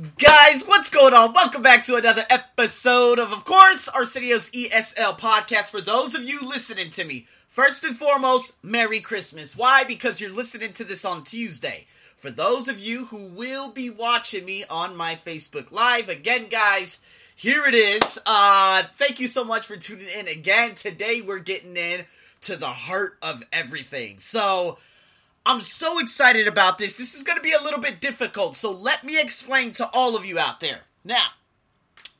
[0.00, 1.34] Guys, what's going on?
[1.34, 5.64] Welcome back to another episode of, of course, Arsenio's ESL podcast.
[5.64, 9.54] For those of you listening to me, first and foremost, Merry Christmas.
[9.54, 9.84] Why?
[9.84, 11.86] Because you're listening to this on Tuesday.
[12.16, 16.98] For those of you who will be watching me on my Facebook Live, again, guys,
[17.36, 18.18] here it is.
[18.24, 20.76] Uh, thank you so much for tuning in again.
[20.76, 22.06] Today we're getting in
[22.42, 24.18] to the heart of everything.
[24.20, 24.78] So,
[25.46, 26.96] I'm so excited about this.
[26.96, 30.16] This is going to be a little bit difficult, so let me explain to all
[30.16, 30.80] of you out there.
[31.02, 31.28] Now,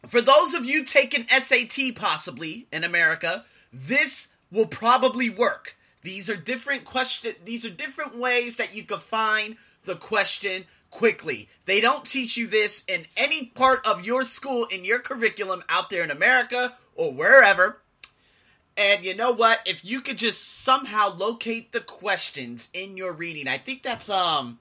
[0.09, 5.77] for those of you taking SAT possibly in America, this will probably work.
[6.03, 11.49] These are different question these are different ways that you can find the question quickly.
[11.67, 15.91] They don't teach you this in any part of your school in your curriculum out
[15.91, 17.83] there in America or wherever.
[18.81, 19.61] And you know what?
[19.67, 24.59] If you could just somehow locate the questions in your reading, I think that's um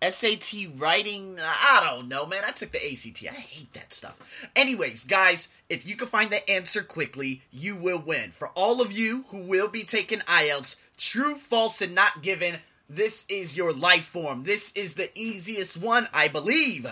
[0.00, 1.40] SAT writing.
[1.40, 2.44] I don't know, man.
[2.46, 3.24] I took the ACT.
[3.24, 4.16] I hate that stuff.
[4.54, 8.30] Anyways, guys, if you can find the answer quickly, you will win.
[8.30, 13.24] For all of you who will be taking IELTS, true, false, and not given, this
[13.28, 14.44] is your life form.
[14.44, 16.86] This is the easiest one, I believe.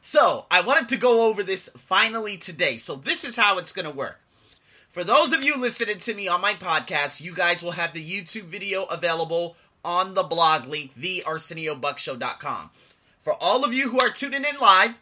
[0.00, 2.76] So, I wanted to go over this finally today.
[2.76, 4.20] So, this is how it's going to work.
[4.92, 8.06] For those of you listening to me on my podcast, you guys will have the
[8.06, 12.70] YouTube video available on the blog link, thearseniobuckshow.com.
[13.22, 14.94] For all of you who are tuning in live,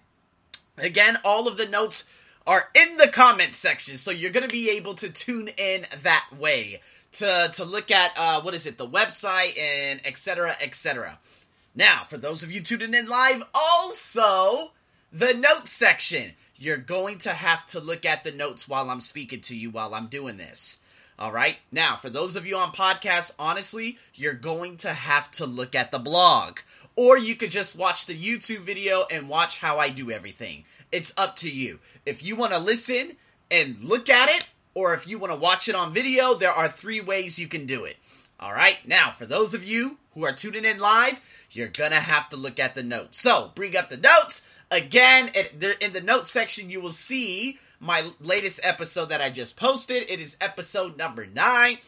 [0.79, 2.05] again, all of the notes
[2.47, 6.25] are in the comment section, so you're going to be able to tune in that
[6.39, 6.81] way
[7.15, 10.57] to to look at uh, what is it, the website and etc.
[10.61, 11.19] etc.
[11.75, 14.71] Now, for those of you tuning in live, also
[15.13, 19.41] the notes section you're going to have to look at the notes while I'm speaking
[19.41, 20.77] to you while I'm doing this.
[21.19, 21.57] All right.
[21.73, 25.91] Now, for those of you on podcasts, honestly, you're going to have to look at
[25.91, 26.59] the blog.
[26.97, 30.65] Or you could just watch the YouTube video and watch how I do everything.
[30.93, 31.79] It's up to you.
[32.05, 33.17] If you want to listen
[33.51, 36.69] and look at it, or if you want to watch it on video, there are
[36.69, 37.97] three ways you can do it.
[38.39, 38.77] All right.
[38.87, 41.21] Now, for those of you who are tuning in live,
[41.51, 43.19] you're going to have to look at the notes.
[43.19, 45.33] So, bring up the notes Again,
[45.81, 50.09] in the notes section, you will see my latest episode that I just posted.
[50.09, 51.79] It is episode number nine.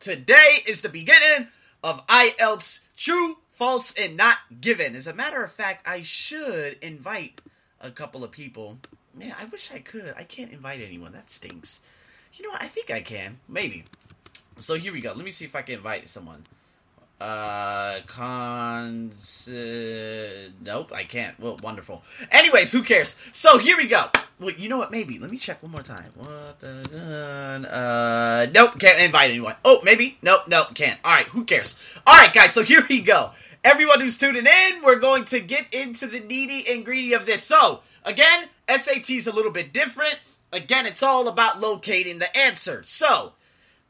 [0.00, 1.48] Today is the beginning
[1.84, 4.96] of IELTS True, False, and Not Given.
[4.96, 7.40] As a matter of fact, I should invite
[7.80, 8.78] a couple of people.
[9.14, 10.14] Man, I wish I could.
[10.16, 11.12] I can't invite anyone.
[11.12, 11.78] That stinks.
[12.34, 12.62] You know what?
[12.62, 13.38] I think I can.
[13.48, 13.84] Maybe.
[14.58, 15.12] So here we go.
[15.12, 16.46] Let me see if I can invite someone.
[17.22, 19.48] Uh, cons.
[19.48, 21.38] Uh, nope, I can't.
[21.38, 22.02] Well, wonderful.
[22.32, 23.14] Anyways, who cares?
[23.30, 24.08] So here we go.
[24.40, 24.90] Well, you know what?
[24.90, 25.20] Maybe.
[25.20, 26.10] Let me check one more time.
[26.16, 27.64] What the gun?
[27.66, 29.54] Uh, nope, can't invite anyone.
[29.64, 30.18] Oh, maybe.
[30.20, 30.98] Nope, nope, can't.
[31.04, 31.76] All right, who cares?
[32.04, 32.52] All right, guys.
[32.54, 33.30] So here we go.
[33.62, 37.44] Everyone who's tuning in, we're going to get into the needy and greedy of this.
[37.44, 40.18] So again, SAT is a little bit different.
[40.52, 42.82] Again, it's all about locating the answer.
[42.84, 43.34] So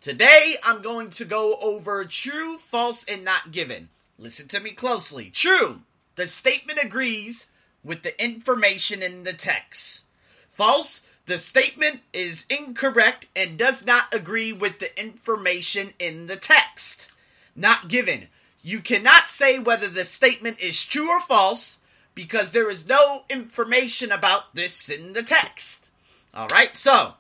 [0.03, 3.89] Today, I'm going to go over true, false, and not given.
[4.19, 5.31] Listen to me closely.
[5.31, 5.83] True,
[6.17, 7.47] the statement agrees
[7.85, 10.03] with the information in the text.
[10.51, 17.07] False, the statement is incorrect and does not agree with the information in the text.
[17.55, 18.27] Not given.
[18.61, 21.79] You cannot say whether the statement is true or false
[22.17, 25.89] because there is no information about this in the text.
[26.35, 27.15] Alright, so,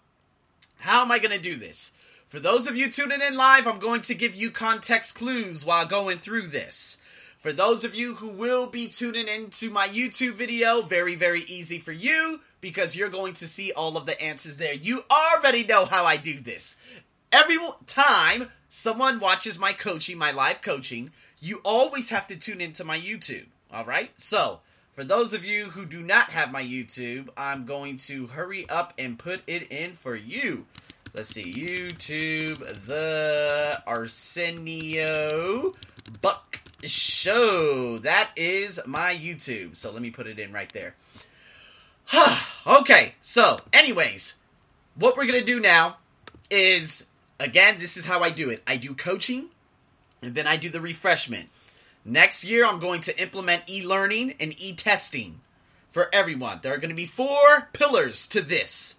[0.79, 1.93] how am I going to do this?
[2.33, 5.85] For those of you tuning in live, I'm going to give you context clues while
[5.85, 6.97] going through this.
[7.41, 11.79] For those of you who will be tuning into my YouTube video, very, very easy
[11.79, 14.73] for you because you're going to see all of the answers there.
[14.73, 16.75] You already know how I do this.
[17.31, 21.11] Every time someone watches my coaching, my live coaching,
[21.43, 23.45] you always have to tune into my YouTube.
[23.71, 24.11] All right?
[24.17, 24.61] So,
[24.95, 28.95] for those of you who do not have my YouTube, I'm going to hurry up
[28.99, 30.65] and put it in for you.
[31.15, 35.75] Let's see, YouTube, the Arsenio
[36.23, 37.99] Buck Show.
[37.99, 39.77] That is my YouTube.
[39.77, 40.95] So let me put it in right there.
[42.67, 44.33] okay, so, anyways,
[44.95, 45.99] what we're going to do now
[46.51, 47.05] is,
[47.39, 48.63] again, this is how I do it.
[48.67, 49.51] I do coaching,
[50.23, 51.51] and then I do the refreshment.
[52.07, 55.43] Next year, I'm going to implement e learning and e testing
[55.91, 56.61] for everyone.
[56.63, 58.97] There are going to be four pillars to this.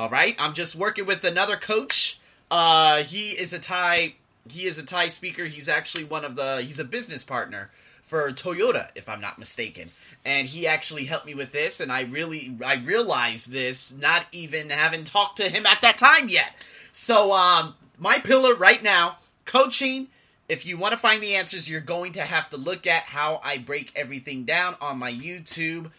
[0.00, 2.18] All right, I'm just working with another coach.
[2.50, 4.14] Uh, he is a Thai.
[4.48, 5.44] He is a Thai speaker.
[5.44, 6.62] He's actually one of the.
[6.62, 7.70] He's a business partner
[8.00, 9.90] for Toyota, if I'm not mistaken.
[10.24, 14.70] And he actually helped me with this, and I really I realized this not even
[14.70, 16.54] having talked to him at that time yet.
[16.94, 20.08] So um, my pillar right now, coaching.
[20.48, 23.38] If you want to find the answers, you're going to have to look at how
[23.44, 25.90] I break everything down on my YouTube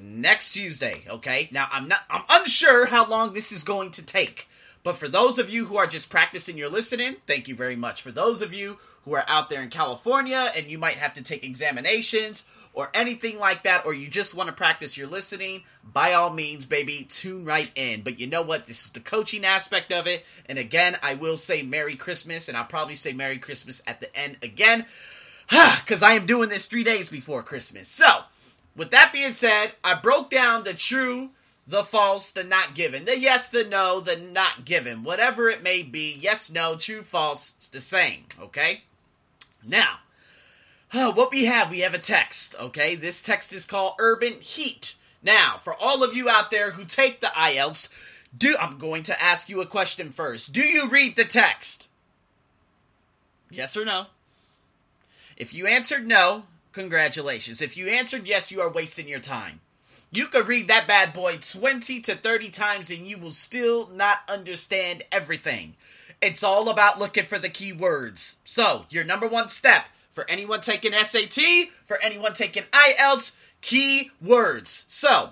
[0.00, 1.48] next Tuesday, okay?
[1.52, 4.48] Now I'm not I'm unsure how long this is going to take.
[4.82, 8.00] But for those of you who are just practicing your listening, thank you very much.
[8.02, 11.22] For those of you who are out there in California and you might have to
[11.22, 16.12] take examinations or anything like that, or you just want to practice your listening, by
[16.12, 18.02] all means, baby, tune right in.
[18.02, 18.66] But you know what?
[18.66, 20.24] This is the coaching aspect of it.
[20.46, 24.14] And again, I will say Merry Christmas, and I'll probably say Merry Christmas at the
[24.16, 24.86] end again,
[25.48, 27.88] because I am doing this three days before Christmas.
[27.88, 28.06] So,
[28.80, 31.28] with that being said, I broke down the true,
[31.66, 35.82] the false, the not given, the yes, the no, the not given, whatever it may
[35.82, 36.16] be.
[36.18, 38.84] Yes, no, true, false, it's the same, okay?
[39.62, 39.98] Now,
[40.90, 42.94] what we have, we have a text, okay?
[42.96, 44.94] This text is called Urban Heat.
[45.22, 47.90] Now, for all of you out there who take the IELTS,
[48.34, 50.54] do I'm going to ask you a question first.
[50.54, 51.88] Do you read the text?
[53.50, 54.06] Yes or no?
[55.36, 57.60] If you answered no, congratulations.
[57.60, 59.60] If you answered yes, you are wasting your time.
[60.12, 64.18] You could read that bad boy 20 to 30 times and you will still not
[64.28, 65.74] understand everything.
[66.20, 68.36] It's all about looking for the key words.
[68.44, 74.84] So, your number one step for anyone taking SAT, for anyone taking IELTS, key words.
[74.88, 75.30] So,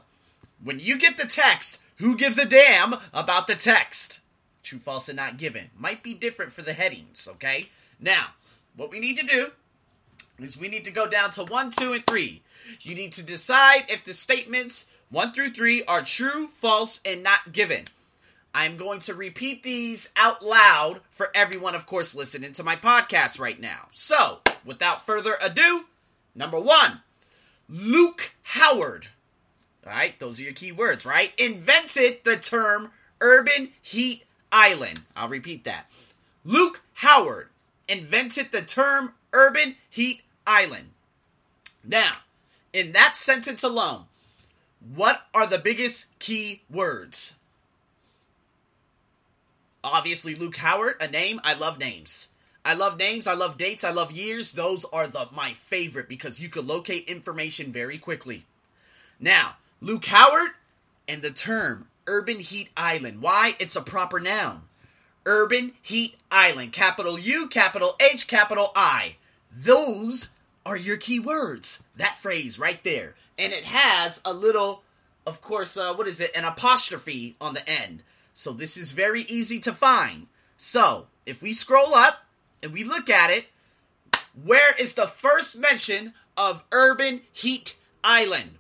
[0.62, 4.20] when you get the text, who gives a damn about the text?
[4.62, 5.70] True, false, and not given.
[5.76, 7.68] Might be different for the headings, okay?
[8.00, 8.28] Now,
[8.76, 9.50] what we need to do
[10.40, 12.42] is we need to go down to 1, 2, and 3.
[12.80, 17.52] You need to decide if the statements 1 through 3 are true, false, and not
[17.52, 17.84] given.
[18.54, 23.38] I'm going to repeat these out loud for everyone, of course, listening to my podcast
[23.38, 23.88] right now.
[23.92, 25.84] So, without further ado,
[26.34, 27.02] number one,
[27.68, 29.08] Luke Howard.
[29.86, 31.32] All right, those are your key words, right?
[31.38, 35.02] Invented the term urban heat island.
[35.14, 35.90] I'll repeat that.
[36.44, 37.48] Luke Howard
[37.88, 40.90] invented the term urban heat island.
[41.84, 42.12] Now,
[42.72, 44.04] in that sentence alone,
[44.94, 47.34] what are the biggest key words?
[49.84, 51.40] Obviously, Luke Howard, a name.
[51.44, 52.28] I love names.
[52.64, 53.26] I love names.
[53.26, 53.84] I love dates.
[53.84, 54.52] I love years.
[54.52, 58.44] Those are the my favorite because you can locate information very quickly.
[59.20, 60.50] Now, Luke Howard
[61.06, 63.22] and the term urban heat island.
[63.22, 63.56] Why?
[63.58, 64.62] It's a proper noun.
[65.24, 66.72] Urban heat island.
[66.72, 69.16] Capital U, capital H, capital I.
[69.52, 70.28] Those
[70.68, 71.80] are your keywords.
[71.96, 73.14] That phrase right there.
[73.38, 74.82] And it has a little,
[75.26, 76.30] of course, uh, what is it?
[76.36, 78.02] An apostrophe on the end.
[78.34, 80.26] So this is very easy to find.
[80.58, 82.18] So if we scroll up
[82.62, 83.46] and we look at it,
[84.44, 87.74] where is the first mention of Urban Heat
[88.04, 88.50] Island?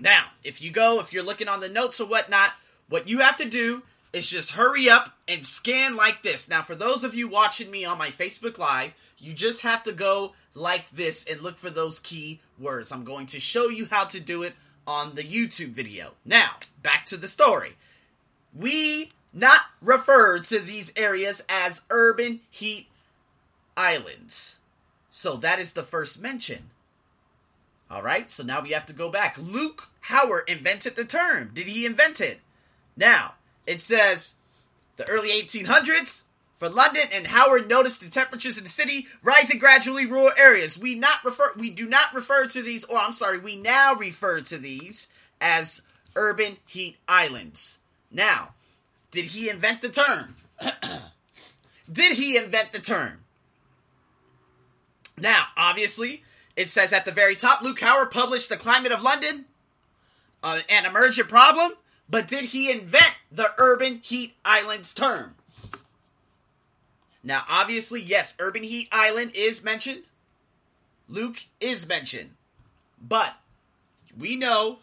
[0.00, 2.50] Now, if you go, if you're looking on the notes or whatnot,
[2.88, 3.82] what you have to do
[4.12, 6.48] is just hurry up and scan like this.
[6.48, 9.92] Now, for those of you watching me on my Facebook Live, you just have to
[9.92, 12.92] go like this and look for those key words.
[12.92, 14.54] I'm going to show you how to do it
[14.86, 16.12] on the YouTube video.
[16.24, 16.50] Now,
[16.82, 17.76] back to the story
[18.56, 22.88] we not refer to these areas as urban heat
[23.76, 24.58] islands.
[25.10, 26.70] So that is the first mention.
[27.90, 29.36] All right, so now we have to go back.
[29.38, 31.50] Luke Howard invented the term.
[31.54, 32.40] Did he invent it?
[32.96, 33.34] Now,
[33.66, 34.34] it says
[34.96, 36.22] the early 1800s
[36.56, 40.78] for London and Howard noticed the temperatures in the city rising gradually rural areas.
[40.78, 44.40] We not refer we do not refer to these or I'm sorry, we now refer
[44.42, 45.06] to these
[45.40, 45.82] as
[46.14, 47.78] urban heat islands.
[48.10, 48.54] Now,
[49.10, 50.36] did he invent the term?
[51.92, 53.20] did he invent the term?
[55.18, 56.22] Now, obviously,
[56.56, 59.46] it says at the very top Luke Howard published The Climate of London,
[60.42, 61.72] uh, an emergent problem,
[62.08, 65.34] but did he invent the urban heat islands term?
[67.22, 70.02] Now, obviously, yes, urban heat island is mentioned.
[71.08, 72.30] Luke is mentioned.
[73.00, 73.34] But
[74.16, 74.78] we know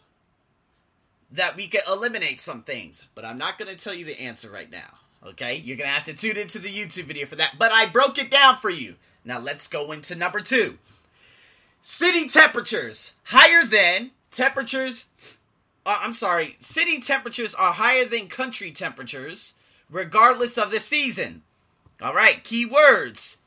[1.31, 4.49] that we can eliminate some things, but I'm not going to tell you the answer
[4.49, 4.97] right now.
[5.25, 5.55] Okay?
[5.55, 8.19] You're going to have to tune into the YouTube video for that, but I broke
[8.19, 8.95] it down for you.
[9.25, 10.77] Now let's go into number two.
[11.81, 15.05] City temperatures higher than temperatures.
[15.85, 19.53] Uh, I'm sorry, city temperatures are higher than country temperatures,
[19.89, 21.43] regardless of the season.
[22.01, 23.37] All right, key words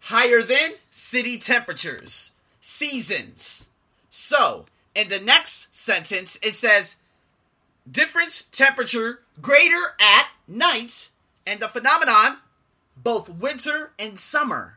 [0.00, 3.68] higher than city temperatures, seasons.
[4.10, 6.96] So, in the next sentence, it says
[7.90, 11.08] difference temperature greater at night,
[11.46, 12.38] and the phenomenon
[12.96, 14.74] both winter and summer.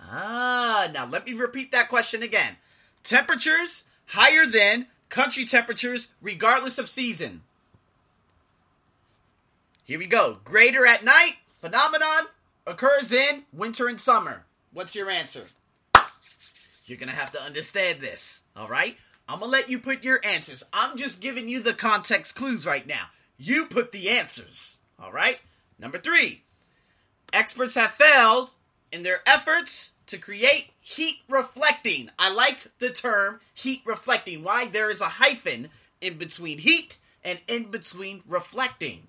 [0.00, 2.56] Ah, now let me repeat that question again.
[3.02, 7.42] Temperatures higher than country temperatures regardless of season.
[9.84, 10.38] Here we go.
[10.44, 12.28] Greater at night, phenomenon
[12.66, 14.44] occurs in winter and summer.
[14.72, 15.42] What's your answer?
[16.86, 18.96] You're going to have to understand this, all right?
[19.28, 20.64] I'm gonna let you put your answers.
[20.72, 23.04] I'm just giving you the context clues right now.
[23.38, 24.76] You put the answers.
[25.00, 25.38] All right?
[25.78, 26.42] Number three,
[27.32, 28.50] experts have failed
[28.92, 32.10] in their efforts to create heat reflecting.
[32.18, 34.42] I like the term heat reflecting.
[34.42, 34.66] Why?
[34.66, 35.68] There is a hyphen
[36.00, 39.06] in between heat and in between reflecting.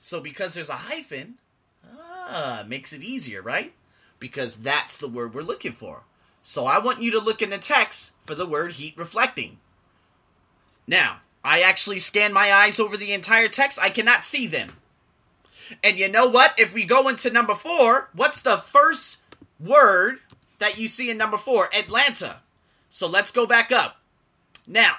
[0.00, 1.34] So because there's a hyphen,
[1.86, 3.72] ah, makes it easier, right?
[4.18, 6.04] Because that's the word we're looking for.
[6.42, 9.58] So I want you to look in the text for the word heat reflecting.
[10.86, 13.78] Now, I actually scan my eyes over the entire text.
[13.80, 14.72] I cannot see them.
[15.82, 16.58] And you know what?
[16.58, 19.18] If we go into number four, what's the first
[19.60, 20.18] word
[20.58, 21.68] that you see in number four?
[21.74, 22.40] Atlanta.
[22.90, 23.96] So let's go back up.
[24.66, 24.96] Now,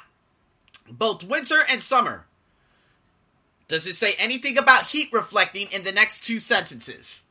[0.89, 2.25] both winter and summer.
[3.67, 7.21] Does it say anything about heat reflecting in the next two sentences?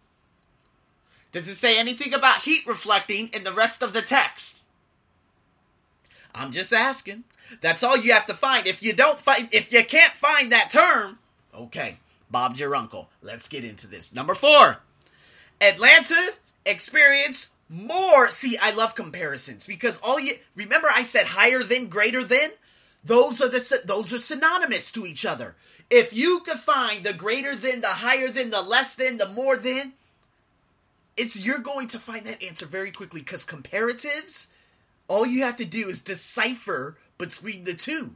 [1.32, 4.56] Does it say anything about heat reflecting in the rest of the text?
[6.34, 7.24] I'm just asking.
[7.60, 8.66] That's all you have to find.
[8.66, 11.18] If you don't find if you can't find that term,
[11.54, 11.98] okay,
[12.30, 13.08] Bob's your uncle.
[13.22, 14.14] Let's get into this.
[14.14, 14.78] Number 4.
[15.60, 16.32] Atlanta
[16.64, 18.28] experienced more.
[18.32, 22.50] See, I love comparisons because all you remember I said higher than, greater than.
[23.04, 25.54] Those are the those are synonymous to each other.
[25.88, 29.56] If you can find the greater than, the higher than, the less than, the more
[29.56, 29.92] than,
[31.16, 34.46] it's you're going to find that answer very quickly because comparatives,
[35.08, 38.14] all you have to do is decipher between the two.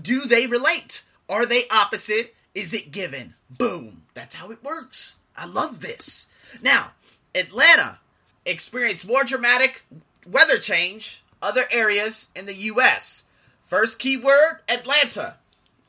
[0.00, 1.04] Do they relate?
[1.28, 2.34] Are they opposite?
[2.54, 3.34] Is it given?
[3.48, 4.02] Boom.
[4.14, 5.16] That's how it works.
[5.36, 6.26] I love this.
[6.62, 6.92] Now,
[7.34, 7.98] Atlanta
[8.44, 9.82] experienced more dramatic
[10.26, 13.24] weather change other areas in the U.S.
[13.64, 15.36] First keyword Atlanta.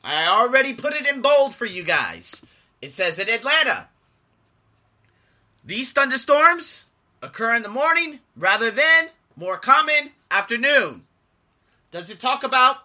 [0.02, 2.44] I already put it in bold for you guys.
[2.80, 3.88] It says in Atlanta.
[5.64, 6.84] These thunderstorms
[7.22, 11.04] occur in the morning rather than more common afternoon.
[11.90, 12.78] Does it talk about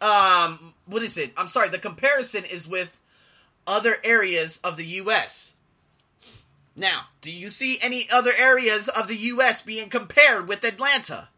[0.00, 1.32] um what is it?
[1.36, 3.00] I'm sorry, the comparison is with
[3.66, 5.52] other areas of the US.
[6.78, 11.28] Now, do you see any other areas of the US being compared with Atlanta?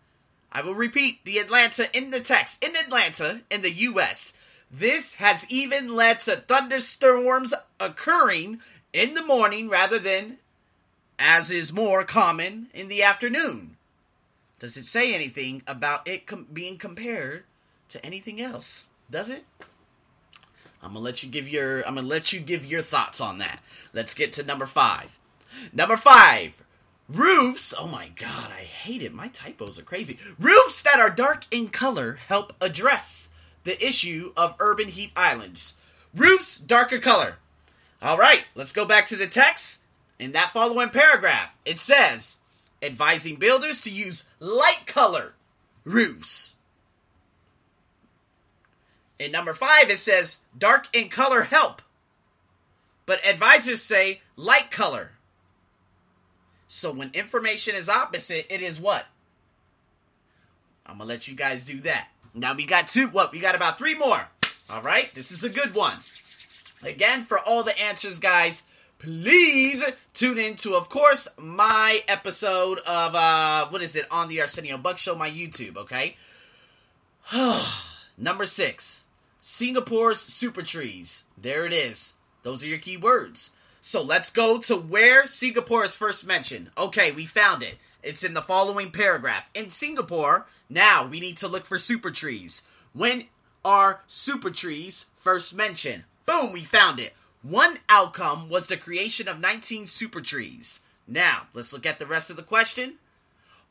[0.53, 2.63] I will repeat the Atlanta in the text.
[2.63, 4.35] In Atlanta, in the US,
[4.71, 8.61] this has even led to thunderstorms occurring
[8.93, 10.37] in the morning rather than,
[11.19, 13.79] as is more common, in the afternoon.
[14.59, 17.45] Does it say anything about it com- being compared
[17.89, 18.85] to anything else?
[19.11, 19.47] Does it?
[20.83, 23.63] I'm gonna let you give your I'm gonna let you give your thoughts on that.
[23.95, 25.17] Let's get to number five.
[25.73, 26.63] Number five,
[27.09, 27.75] roofs.
[27.79, 29.13] Oh my god, I hate it.
[29.13, 30.19] My typos are crazy.
[30.39, 33.29] Roofs that are dark in color help address
[33.65, 35.75] the issue of urban heat islands.
[36.15, 37.37] Roofs darker color.
[38.03, 39.81] All right, let's go back to the text.
[40.19, 42.37] In that following paragraph, it says,
[42.83, 45.35] advising builders to use light color
[45.85, 46.55] roofs.
[49.19, 51.83] In number five, it says dark in color help,
[53.05, 55.13] but advisors say light color.
[56.73, 59.05] So when information is opposite, it is what?
[60.87, 62.07] I'm gonna let you guys do that.
[62.33, 63.09] Now we got two.
[63.09, 63.33] What?
[63.33, 64.29] We got about three more.
[64.71, 65.97] All right, this is a good one.
[66.85, 68.63] Again, for all the answers, guys,
[69.01, 69.83] please
[70.15, 74.79] tune in to, of course, my episode of uh, what is it on the Arsenio
[74.79, 75.77] Buck Show, my YouTube.
[75.77, 76.17] Okay.
[78.17, 79.07] Number six,
[79.41, 81.25] Singapore's super trees.
[81.37, 82.15] There it is.
[82.45, 83.51] Those are your key words.
[83.83, 86.71] So let's go to where Singapore is first mentioned.
[86.77, 87.79] Okay, we found it.
[88.03, 89.49] It's in the following paragraph.
[89.55, 92.63] In Singapore, now we need to look for super trees.
[92.93, 93.25] When
[93.65, 96.05] are super trees first mentioned?
[96.27, 97.15] Boom, we found it.
[97.43, 100.81] One outcome was the creation of 19 super trees.
[101.07, 102.95] Now, let's look at the rest of the question.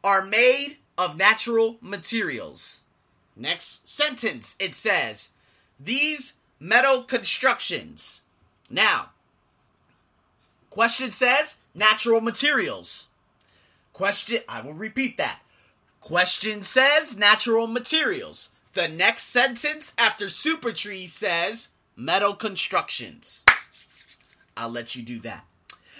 [0.03, 2.81] Are made of natural materials.
[3.35, 5.29] Next sentence, it says,
[5.79, 8.21] these metal constructions.
[8.69, 9.11] Now,
[10.69, 13.07] question says natural materials.
[13.93, 15.39] Question, I will repeat that.
[16.01, 18.49] Question says natural materials.
[18.73, 23.43] The next sentence after super tree says metal constructions.
[24.55, 25.45] I'll let you do that.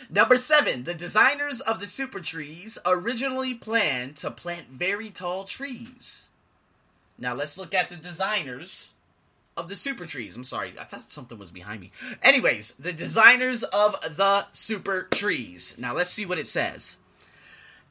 [0.09, 6.29] Number seven, the designers of the super trees originally planned to plant very tall trees.
[7.17, 8.89] Now let's look at the designers
[9.59, 10.35] of the super trees.
[10.35, 11.91] I'm sorry, I thought something was behind me.
[12.23, 15.75] Anyways, the designers of the super trees.
[15.77, 16.97] Now let's see what it says.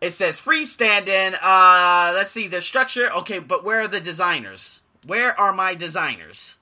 [0.00, 1.36] It says freestanding.
[1.42, 3.10] Uh, let's see the structure.
[3.12, 4.80] Okay, but where are the designers?
[5.04, 6.56] Where are my designers?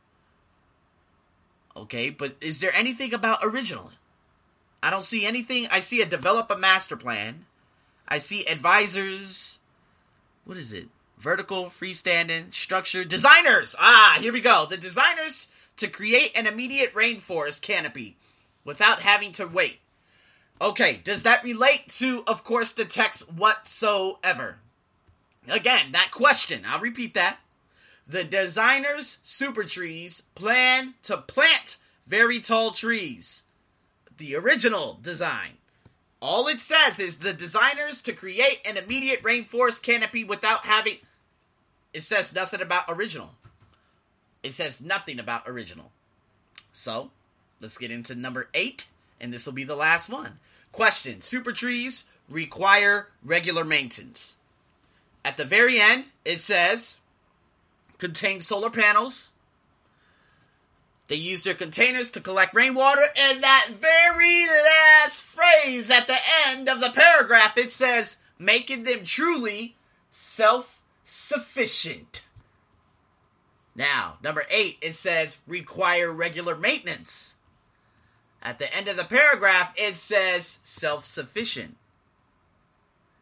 [1.77, 3.93] Okay, but is there anything about original?
[4.83, 5.67] I don't see anything.
[5.71, 7.45] I see a develop a master plan.
[8.09, 9.59] I see advisors.
[10.45, 10.89] What is it?
[11.19, 13.75] Vertical, freestanding, structure, designers.
[13.79, 14.67] Ah, here we go.
[14.67, 18.17] The designers to create an immediate rainforest canopy
[18.65, 19.79] without having to wait.
[20.61, 24.59] Okay, does that relate to, of course, the text whatsoever?
[25.49, 27.39] Again, that question, I'll repeat that.
[28.09, 33.43] The designers, super trees, plan to plant very tall trees.
[34.17, 35.59] The original design.
[36.21, 40.97] All it says is the designers to create an immediate rainforest canopy without having.
[41.93, 43.31] It says nothing about original.
[44.43, 45.91] It says nothing about original.
[46.73, 47.11] So,
[47.61, 48.87] let's get into number eight,
[49.21, 50.39] and this will be the last one.
[50.73, 54.37] Question Super trees require regular maintenance.
[55.25, 56.97] At the very end, it says
[57.99, 59.31] contain solar panels.
[61.09, 66.69] They use their containers to collect rainwater, and that very last phrase at the end
[66.69, 69.77] of the paragraph, it says, making them truly
[70.11, 72.23] self sufficient.
[73.77, 77.35] Now, number eight, it says require regular maintenance.
[78.43, 81.77] At the end of the paragraph, it says self sufficient.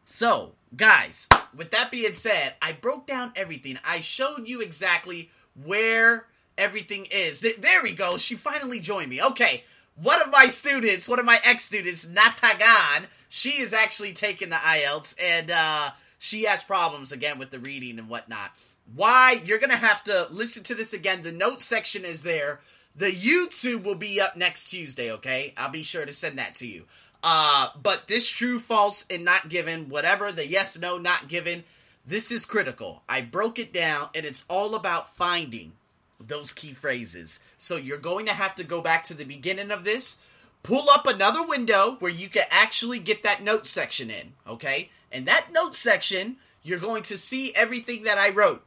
[0.05, 3.77] So, guys, with that being said, I broke down everything.
[3.83, 5.29] I showed you exactly
[5.63, 7.39] where everything is.
[7.39, 8.17] There we go.
[8.17, 9.21] She finally joined me.
[9.21, 9.63] Okay.
[9.95, 14.55] One of my students, one of my ex students, Natagan, she is actually taking the
[14.55, 18.51] IELTS and uh, she has problems again with the reading and whatnot.
[18.93, 19.41] Why?
[19.45, 21.23] You're going to have to listen to this again.
[21.23, 22.59] The notes section is there.
[22.95, 25.53] The YouTube will be up next Tuesday, okay?
[25.57, 26.83] I'll be sure to send that to you.
[27.23, 31.63] Uh, but this true, false, and not given, whatever, the yes, no, not given,
[32.05, 33.01] this is critical.
[33.09, 35.73] I broke it down, and it's all about finding
[36.19, 37.39] those key phrases.
[37.57, 40.19] So you're going to have to go back to the beginning of this,
[40.63, 44.89] pull up another window where you can actually get that note section in, okay?
[45.11, 48.63] And that note section, you're going to see everything that I wrote.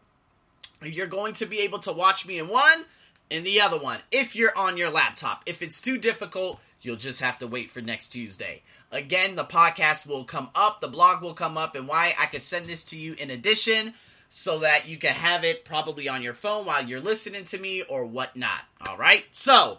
[0.82, 2.84] You're going to be able to watch me in one
[3.30, 5.42] and the other one if you're on your laptop.
[5.46, 8.62] If it's too difficult, you'll just have to wait for next Tuesday.
[8.92, 12.40] Again, the podcast will come up, the blog will come up, and why I can
[12.40, 13.94] send this to you in addition
[14.30, 17.82] so that you can have it probably on your phone while you're listening to me
[17.82, 18.60] or whatnot.
[18.86, 19.24] All right.
[19.30, 19.78] So,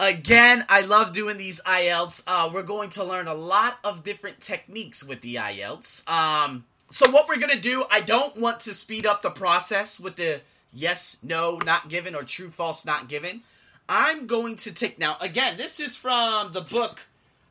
[0.00, 2.22] again, I love doing these IELTS.
[2.26, 6.08] Uh, we're going to learn a lot of different techniques with the IELTS.
[6.08, 10.00] Um, so, what we're going to do, I don't want to speed up the process
[10.00, 10.40] with the
[10.72, 13.42] yes, no, not given, or true, false, not given.
[13.88, 17.00] I'm going to take now, again, this is from the book,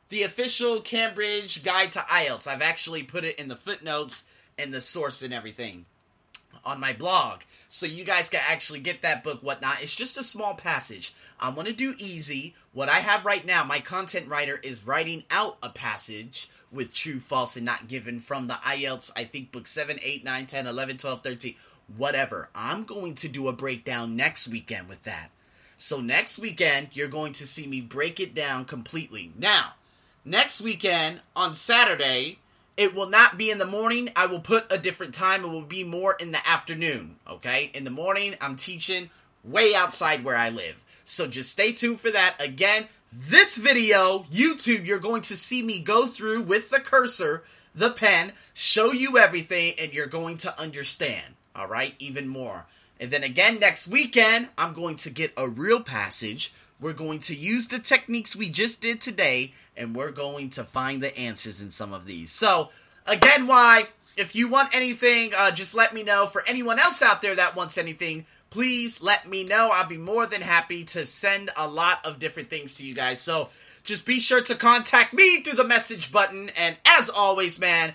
[0.08, 2.46] The Official Cambridge Guide to IELTS.
[2.46, 4.24] I've actually put it in the footnotes
[4.58, 5.86] and the source and everything
[6.64, 7.40] on my blog.
[7.68, 9.82] So you guys can actually get that book, whatnot.
[9.82, 11.14] It's just a small passage.
[11.40, 12.54] I want to do easy.
[12.72, 17.20] What I have right now, my content writer is writing out a passage with true,
[17.20, 20.96] false, and not given from the IELTS, I think book 7, 8, 9, 10, 11,
[20.96, 21.54] 12, 13,
[21.96, 22.48] whatever.
[22.54, 25.30] I'm going to do a breakdown next weekend with that.
[25.76, 29.32] So next weekend, you're going to see me break it down completely.
[29.36, 29.74] Now,
[30.24, 32.38] next weekend on Saturday,
[32.76, 34.10] it will not be in the morning.
[34.16, 35.44] I will put a different time.
[35.44, 37.16] It will be more in the afternoon.
[37.28, 37.70] Okay?
[37.74, 39.10] In the morning, I'm teaching
[39.44, 40.82] way outside where I live.
[41.04, 42.36] So just stay tuned for that.
[42.40, 47.90] Again, this video, YouTube, you're going to see me go through with the cursor, the
[47.90, 51.34] pen, show you everything, and you're going to understand.
[51.54, 51.94] All right?
[51.98, 52.66] Even more.
[52.98, 57.34] And then again, next weekend, I'm going to get a real passage we're going to
[57.34, 61.70] use the techniques we just did today, and we're going to find the answers in
[61.70, 62.32] some of these.
[62.32, 62.70] So,
[63.06, 63.88] again, why?
[64.16, 66.26] If you want anything, uh, just let me know.
[66.26, 69.70] For anyone else out there that wants anything, please let me know.
[69.72, 73.20] I'll be more than happy to send a lot of different things to you guys.
[73.20, 73.50] So,
[73.84, 76.50] just be sure to contact me through the message button.
[76.56, 77.94] And as always, man,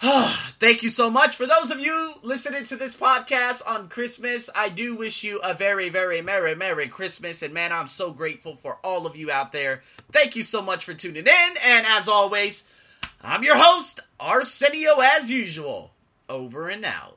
[0.60, 1.34] Thank you so much.
[1.34, 5.54] For those of you listening to this podcast on Christmas, I do wish you a
[5.54, 7.42] very, very Merry, Merry Christmas.
[7.42, 9.82] And man, I'm so grateful for all of you out there.
[10.12, 11.54] Thank you so much for tuning in.
[11.64, 12.62] And as always,
[13.22, 15.90] I'm your host, Arsenio, as usual.
[16.28, 17.16] Over and out.